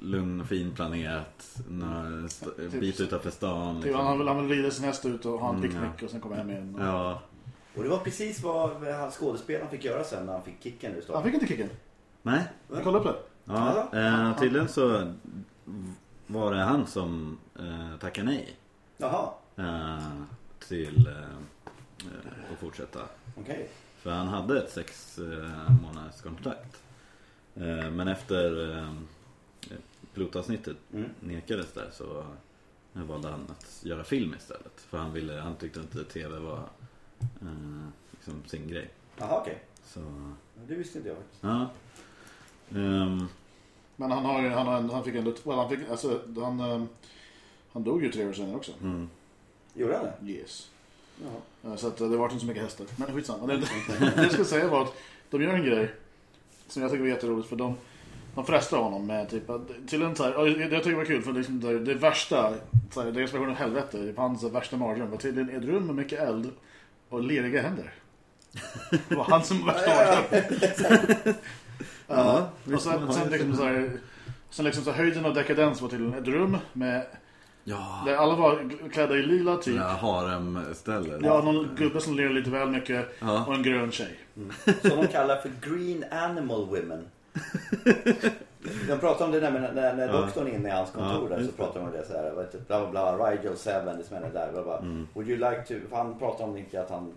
[0.00, 4.06] Lugn och fin planet några st- Typ bit utanför stan Typ, liksom.
[4.06, 6.20] han, vill, han vill rida sin häst ut och ha en Mm, picknick och sen
[6.20, 6.76] komma hem igen.
[6.80, 7.22] Ja,
[7.76, 10.92] Och det var precis vad han skådespelaren fick göra sen när han fick kicken.
[11.06, 11.14] Då.
[11.14, 11.68] Han fick inte kicken.
[12.22, 13.52] nej Jag kollade upp det.
[13.52, 13.96] Ja, Alltså?
[13.96, 15.12] eh, tydligen så
[16.26, 18.56] var det han som eh, tackade nej
[18.98, 19.28] Jaha.
[19.56, 19.98] eh,
[20.68, 22.12] till eh,
[22.52, 23.00] att fortsätta.
[23.40, 23.68] Okej.
[23.98, 26.76] För han hade ett sex eh, månaders kontrakt.
[27.56, 28.92] Eh, men efter eh,
[30.14, 31.10] pilotavsnittet Mm.
[31.20, 32.24] nekades där så
[32.92, 34.80] valde han att göra film istället.
[34.80, 36.58] För han, ville, han tyckte inte TV var
[37.20, 38.90] eh, liksom sin grej.
[39.16, 39.62] Jaha, okej.
[39.86, 40.00] Så,
[40.68, 41.42] Det visste inte jag faktiskt.
[41.42, 41.70] ja.
[42.70, 43.26] Ehm,
[43.96, 46.60] Men han har ju, han, har, en- han fick ändå, well, han fick, alltså, han,
[46.60, 46.84] eh,
[47.72, 48.72] han dog ju tre år senare också.
[48.82, 49.08] mm.
[49.74, 50.32] Gjorde han det?
[50.32, 50.70] Yes.
[51.22, 51.70] Ja.
[51.70, 52.86] Eh, Så att eh, det var inte så mycket hästar.
[52.96, 53.46] Men skitsamma.
[53.46, 54.94] Det, det jag skulle säga var att
[55.30, 55.94] de gör en grej
[56.68, 57.74] som jag tycker var jätteroligt för de,
[58.34, 60.32] de frestar honom med typ att, till en så här,
[60.68, 62.54] det jag tycker var kul för liksom det, det värsta,
[62.90, 66.20] så här, deras version av helvete, hans värsta mardröm var tydligen ett rum med mycket
[66.20, 66.50] eld
[67.08, 67.92] och leriga händer.
[69.08, 71.34] Det var han som var värsta mardröm.
[72.06, 73.90] Ja, Uh, och sen, sen, liksom så här,
[74.50, 77.06] sen liksom så här, höjden av dekadens var tydligen ett rum med,
[77.64, 79.76] Ja, där alla var klädda i lila typ.
[79.76, 81.20] ja harem-ställe.
[81.22, 83.44] Ja, någon gubbe som ler lite väl mycket Ja.
[83.46, 84.18] och en grön tjej.
[84.82, 87.04] Som de kallar för Green Animal Women.
[88.88, 90.12] De pratar om det där med när, när Ja.
[90.12, 91.56] doktorn är inne i hans kontor Ja, där så det.
[91.56, 92.32] pratar de om det så här.
[92.34, 94.52] Vet, bla bla bla, Rigel 7, det som är där.
[94.52, 94.78] Bla, bla.
[94.78, 95.08] Mm.
[95.14, 95.88] Would you like to...
[95.88, 97.12] för Han pratar om inte att han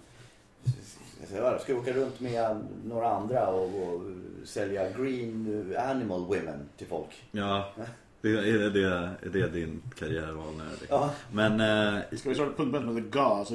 [1.59, 4.01] ska åka runt med några andra och, och
[4.43, 7.23] sälja Green Animal Women till folk.
[7.31, 7.65] Ja,
[8.21, 8.83] det, är, det,
[9.27, 10.63] är det din karriärval nu?
[10.89, 11.09] Ja.
[11.31, 11.51] Men
[11.95, 13.53] eh, Ska vi starta ett punktband som heter GA, alltså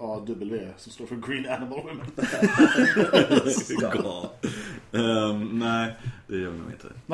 [0.00, 2.06] G-A-W, som står för Green Animal Women.
[4.92, 6.86] Ehm, nej, det gör vi nog inte.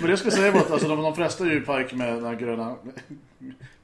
[0.00, 2.24] Men det jag skulle säga var att alltså, de, de frestar ju Pike med den
[2.24, 2.74] här gröna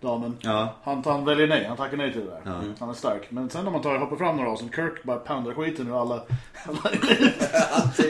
[0.00, 0.36] damen.
[0.40, 2.40] Ja, Han, han väljer nej, han tackar nej till det där.
[2.44, 2.62] Ja.
[2.78, 3.30] Han är stark.
[3.30, 6.22] Men sen när man tar hoppar fram några avsnitt, Kirk bara poundar skiten ur alla.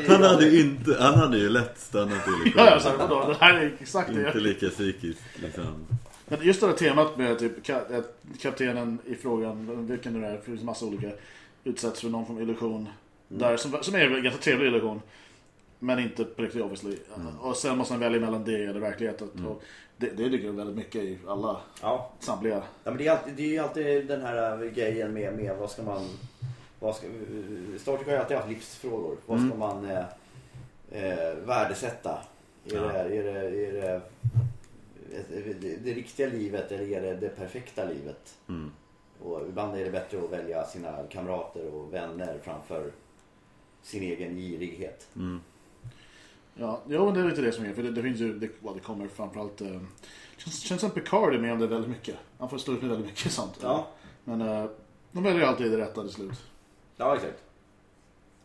[0.09, 2.13] han hade ju inte, han hade ju lätt stannat
[2.45, 2.65] liksom.
[2.65, 4.27] ja, ja, så här, vadå, det här är exakt det.
[4.27, 5.87] Inte lika psykiskt liksom.
[6.31, 10.33] Men just det här temat med typ, ka- att kaptenen i frågan, vilken det är,
[10.33, 11.11] det finns massa olika,
[11.64, 12.88] utsätts för någon form av illusion.
[13.29, 15.03] Där, som, som är en ganska trevlig illusion.
[15.79, 16.97] Men inte på riktigt obviously.
[17.40, 19.47] Och sen måste man välja mellan det eller verkligheten.
[19.47, 19.62] Och
[19.97, 22.57] det, det ligger väldigt mycket i alla, Ja, samtliga.
[22.57, 25.71] Ja, men det, är alltid, det är ju alltid den här grejen med, med vad
[25.71, 26.09] ska man...
[26.81, 27.07] Vad ska,
[27.79, 29.16] Star Trek har ju alltid haft livsfrågor.
[29.27, 29.59] Vad ska Mm.
[29.59, 30.05] man eh,
[30.90, 32.11] eh, värdesätta?
[32.66, 32.81] Är, Ja.
[32.83, 34.01] det, är, det, är det,
[35.61, 38.38] det, det riktiga livet eller är det det perfekta livet?
[38.49, 38.73] Mm.
[39.23, 42.92] Och ibland är det bättre att välja sina kamrater och vänner framför
[43.83, 45.09] sin egen girighet.
[45.16, 45.40] Mm.
[46.55, 47.75] Ja, men det är lite det som är.
[47.75, 49.61] För det, det finns ju, det, well, det kommer framförallt...
[49.61, 49.81] Eh,
[50.37, 52.16] känns, känns som Picard är med om det väldigt mycket.
[52.38, 53.59] Han får stå ut med väldigt mycket sånt.
[53.62, 53.88] Ja,
[54.25, 54.66] Men eh,
[55.12, 56.42] de väljer ju alltid det rätta till slut.
[56.96, 57.42] ja exakt.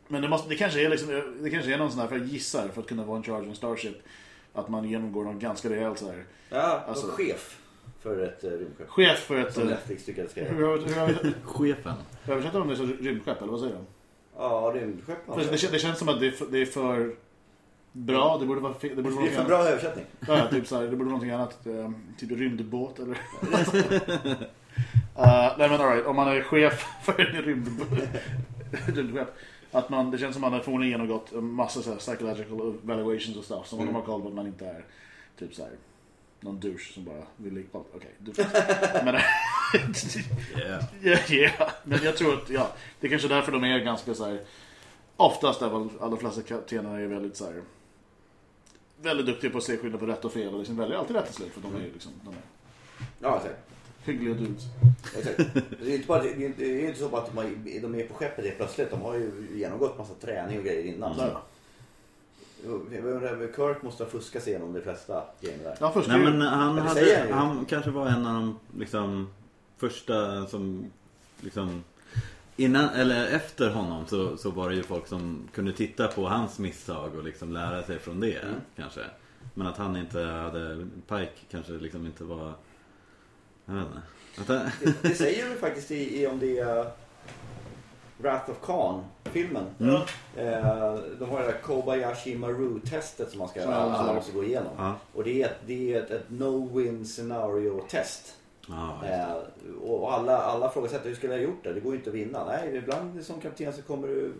[0.07, 2.27] Men det, måste, det, kanske är liksom, det kanske är någon sån här, för jag
[2.27, 3.97] gissar, för att kunna vara en charge en Starship,
[4.55, 6.23] att man genomgår någon ganska rejält så här.
[6.49, 7.59] Ja, Alltså- chef
[8.03, 8.89] för ett eh, rymdskepp.
[8.89, 9.53] Chef för ett...
[9.53, 11.05] Som eh, Netflix tycker att ska Hur, göra.
[11.05, 11.93] hur, hur, Chefen.
[12.27, 13.85] översätter de det som rymdskepp, eller vad säger de?
[14.37, 15.17] Ja, rymdskepp.
[15.35, 17.15] Det, det känns som att det är för, det är för
[17.91, 20.05] bra, det borde vara det borde vara Det är för bra översättning.
[20.27, 21.65] Ja, ja, typ så här, det borde vara någonting annat.
[21.67, 23.11] eh, Typ rymdbåt eller...
[23.11, 23.17] uh,
[25.57, 27.87] nej men alright, om man är chef för en rymdbåt,
[28.87, 29.27] rymdskepp.
[29.75, 32.75] Att man, det känns som att man har förmodligen genomgått en massa så här psychological
[32.83, 33.93] evaluations och stuff som Mm.
[33.93, 34.85] de har kollat på att man inte är
[35.39, 35.71] typ så här
[36.39, 37.67] någon douche som bara vill ligga...
[37.73, 38.31] Okej, du...
[39.05, 39.15] Men...
[40.57, 41.31] Yeah.
[41.59, 41.69] Ja.
[41.83, 42.67] men jag tror att ja,
[42.99, 44.41] det är kanske därför de är ganska så här.
[45.17, 47.61] Oftast är väl alla flesta kaptener är väldigt så här.
[49.01, 51.25] Väldigt duktiga på att se skillnad på rätt och fel och liksom väljer alltid rätt
[51.25, 52.41] till slut för de är ju liksom de är
[53.19, 53.55] Ja, exakt.
[54.05, 54.63] Hyggliga dudes.
[55.17, 55.37] exakt.
[55.83, 57.35] Det är inte, bara, det är inte, det är inte så bara att
[57.81, 58.91] de, är på skeppet helt plötsligt.
[58.91, 61.11] De har ju genomgått massa träning och grejer innan.
[61.11, 61.41] Undrar,
[63.55, 65.77] Kirk måste ha fuskat sig igenom de flesta grejerna där.
[65.79, 69.29] Ja, Nej men han, hade, han kanske var en av de liksom,
[69.77, 70.91] första som
[71.41, 71.83] liksom
[72.57, 76.59] Innan, eller efter honom så, så var det ju folk som kunde titta på hans
[76.59, 78.55] misstag och liksom lära sig från det Mm.
[78.75, 79.01] kanske.
[79.53, 82.53] Men att han inte hade, Pike kanske liksom inte var,
[83.65, 84.01] jag vet inte.
[84.41, 86.85] Att han, Det, det säger de faktiskt i, i om det är
[88.17, 89.65] Wrath of Khan-filmen.
[89.79, 89.93] Mm.
[90.35, 94.13] Eh, de har det där Kobayashi Maru-testet som man ska, Som alla alla har.
[94.15, 94.71] måste gå igenom.
[94.77, 94.95] ja.
[95.13, 98.33] Och det är ett, det är ett, ett no-win scenario-test.
[98.67, 99.69] Ja, just det.
[99.69, 101.73] Eh, och alla, alla frågasätter hur skulle jag ha gjort det?
[101.73, 102.45] Det går ju inte att vinna.
[102.45, 104.33] Nej, ibland som kapten så kommer du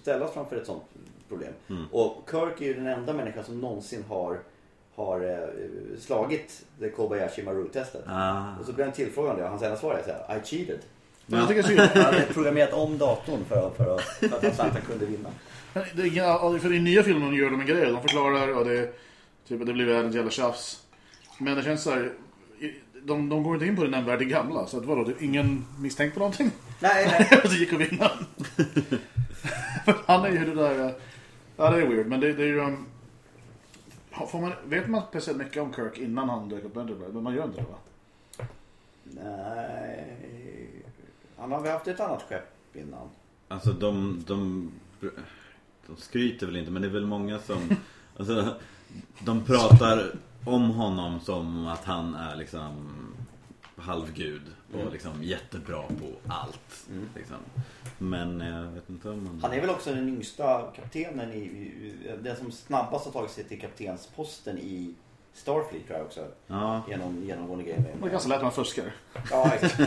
[0.00, 0.82] ställas framför ett sånt
[1.28, 1.52] problem.
[1.68, 1.84] Mm.
[1.92, 4.38] Och Kirk är ju den enda människan som någonsin har,
[4.94, 8.04] har eh, slagit det Kobayashi Maru-testet.
[8.06, 8.42] Ah.
[8.60, 10.78] Och så blir han tillfrågad det och hans enda svar är så här, I cheated.
[11.26, 11.80] Men jag tycker synd.
[11.80, 14.00] Han hade programmerat om datorn för att, för att,
[14.40, 15.28] för att han att kunde vinna.
[15.94, 16.02] Det
[16.60, 17.86] För i nya filmen gör de en grej.
[17.86, 18.92] De förklarar och det,
[19.48, 20.82] typ, det blir världens jävla tjafs.
[21.38, 22.12] Men det känns så här.
[22.60, 24.66] i- de, de går inte in på det nämnvärt i gamla.
[24.66, 26.50] Så att vadå, det ingen misstänkt på någonting?
[26.80, 27.40] Nej, nej.
[27.44, 28.10] så gick och vinna.
[30.06, 30.94] Han är ju det där...
[31.56, 32.06] Ja, det är weird.
[32.06, 32.60] Men det, det är ju...
[32.60, 32.86] Um,
[34.10, 37.12] får man, vet man speciellt mycket om Kirk innan han dök upp Enterprise?
[37.12, 37.78] Men man gör inte det va?
[39.04, 40.82] Nej.
[41.36, 43.08] Han har väl haft ett annat skepp innan.
[43.48, 44.70] Alltså de, de,
[45.86, 47.56] de skryter väl inte men det är väl många som
[48.16, 48.54] alltså,
[49.24, 50.12] De pratar
[50.44, 52.72] om honom som att han är liksom
[53.80, 56.86] halvgud och liksom jättebra på allt.
[56.90, 57.08] Mm.
[57.16, 57.36] Liksom.
[57.98, 59.40] Men jag vet inte om han...
[59.42, 61.72] Han är väl också den yngsta kaptenen i
[62.22, 64.94] den som snabbast har tagit sig till kaptensposten i
[65.34, 66.20] Starfleet tror jag också.
[66.46, 67.84] Ja, Genom genomgående grejer.
[68.00, 68.84] Det är ganska lätt att man fuskar.
[69.30, 69.80] Ja, exakt.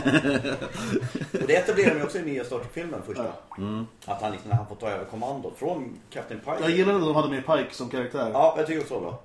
[1.42, 3.32] Och det etablerar de också i nya Star Trek-filmen första.
[3.58, 3.86] mm.
[4.04, 6.56] Att han liksom, när han får ta över kommandot från Captain Pike.
[6.60, 8.30] Jag gillade att de hade med Pike som karaktär.
[8.32, 9.20] Ja, jag tycker också det var bra.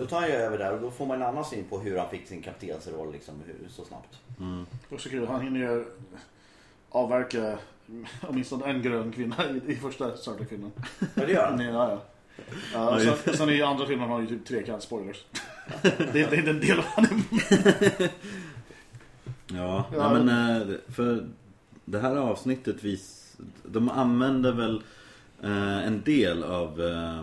[0.00, 1.98] Då tar han ju över där och då får man en annan syn på hur
[1.98, 4.18] han fick sin kaptensroll liksom, hur, så snabbt.
[4.40, 4.66] Mm.
[4.90, 5.26] Är också kul.
[5.28, 5.84] Han hinner ju
[6.90, 7.58] avverka
[8.28, 10.72] åtminstone en grön kvinna i, i första Star Trek-filmen.
[11.14, 11.60] Ja, det gör han.
[11.60, 12.00] Ja, ja.
[12.74, 15.24] Ja, sen, sen i andra filmen har han ju typ trekant spoilers.
[15.82, 17.22] det, det är inte en del av honom.
[19.52, 20.12] Ja, Ja.
[20.12, 21.26] Nej, men eh, för
[21.84, 24.82] det här avsnittet vis, De använder väl
[25.42, 27.18] eh, en del av eh,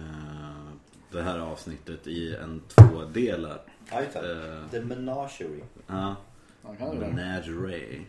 [0.00, 0.72] eh,
[1.10, 3.60] det här avsnittet i en tvådelar.
[3.90, 4.32] Ja, just det.
[4.32, 5.64] Eh, The Menagerie.
[5.86, 6.16] ja,
[6.62, 7.06] Han det.
[7.08, 8.00] Menagerie.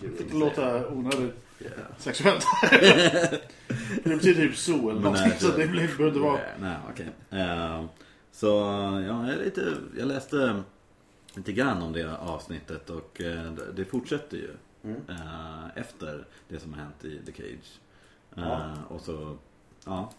[0.00, 1.72] Det låter onödigt Yeah.
[1.98, 2.44] sexuellt.
[4.04, 5.32] det betyder typ zoo eller någonting.
[5.38, 6.40] Så det blir- behöver inte vara...
[6.60, 7.08] Nej, okej.
[7.30, 7.84] Eh,
[8.32, 8.46] så
[9.08, 10.62] ja, jag, lite, jag läste
[11.34, 14.50] lite grann om det avsnittet och eh, det- det fortsätter ju.
[14.84, 14.96] Mm.
[15.08, 17.80] eh, efter det som har hänt i The Cage.
[18.36, 18.72] Eh, Ja.
[18.88, 19.36] Och så,
[19.84, 20.10] ja,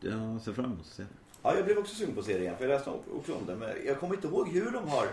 [0.00, 1.08] jag ser fram emot att se det.
[1.42, 3.46] Ja, jag blev också sugen på att se det igen för jag läste också om
[3.46, 3.56] det.
[3.56, 5.06] Men jag kommer inte ihåg hur de har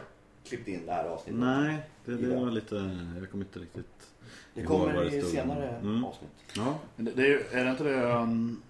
[0.46, 1.40] klippt in det här avsnittet.
[1.40, 2.76] Nej, det, det var lite,
[3.20, 4.12] jag kommer inte riktigt
[4.54, 5.32] Det kommer det i stod.
[5.32, 6.04] senare Mm.
[6.06, 6.32] avsnitt.
[6.56, 8.04] Ja, Det, det är, är det inte det...
[8.14, 8.62] Um...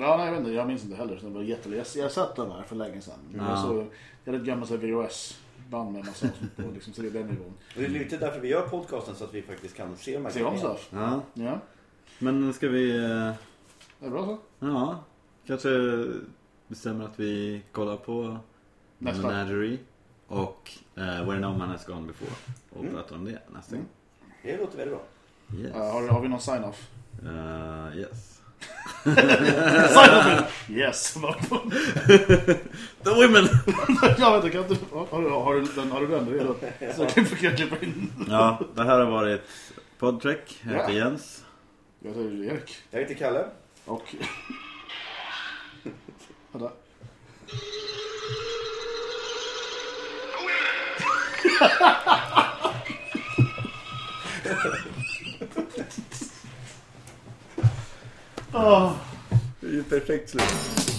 [0.00, 0.52] Ja, nej, jag vet inte.
[0.52, 1.16] Jag minns inte heller.
[1.18, 1.84] Så det var jättelänge.
[1.94, 3.14] Jag, jag satt den här för länge sedan.
[3.36, 3.48] Ja.
[3.50, 3.86] jag, så,
[4.24, 6.62] jag hade ett gammalt VHS-band med massa avsnitt på.
[6.74, 7.52] Liksom, så det är den nivån.
[7.74, 10.24] Och det är lite därför vi gör podcasten så att vi faktiskt kan se de
[10.24, 10.88] här Se om stuff.
[10.92, 11.20] ja.
[11.34, 11.60] Ja,
[12.18, 13.32] Men ska vi, eh,
[14.00, 14.38] det är bra så.
[14.66, 15.04] ja,
[15.46, 15.68] kanske
[16.68, 18.38] bestämmer att vi kollar på
[18.98, 19.26] Nästa.
[19.26, 19.78] Menagerie
[20.28, 22.30] och eh, Where No Man Has Gone Before
[22.70, 22.94] och Mm.
[22.94, 23.86] pratar om det nästa Mm.
[23.86, 23.94] gång.
[24.42, 25.04] Det låter väldigt bra.
[25.60, 25.74] Yes.
[25.74, 26.88] Uh, har, har vi någon sign-off?
[27.24, 28.40] Eh, yes.
[29.94, 30.64] sign-off!
[30.70, 31.14] Yes!
[33.04, 33.48] The Women!
[34.18, 34.76] jag vet inte, kan du...
[35.10, 36.54] Har, du- har, du den, har du den redo?
[36.96, 38.12] Så jag kan jag klippa in.
[38.28, 39.42] ja, det här har varit
[39.98, 40.60] Podtrek.
[40.64, 40.96] Jag heter Ja.
[41.04, 41.44] Jens.
[42.00, 42.76] Jag heter Erik.
[42.90, 43.44] Jag heter Kalle.
[43.84, 44.14] Och...
[46.52, 46.70] Vänta.
[58.52, 58.92] Oh.
[59.60, 60.97] Det är ju perfekt slut.